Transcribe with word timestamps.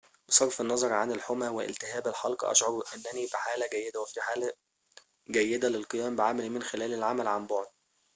بصرف 0.29 0.61
النظر 0.61 0.93
عن 0.93 1.11
الحمى 1.11 1.47
والتهاب 1.47 2.07
الحلق 2.07 2.45
أشعر 2.45 2.83
أنني 2.95 3.27
بحالة 3.33 3.67
جيدة 3.73 4.01
وفي 4.01 4.21
حالة 4.21 4.53
جيدة 5.31 5.67
للقيام 5.69 6.15
بعملي 6.15 6.49
من 6.49 6.61
خلال 6.63 6.93
العمل 6.93 7.27
عن 7.27 7.47
بعد 7.47 7.65